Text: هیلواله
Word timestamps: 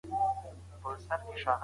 هیلواله 0.83 1.55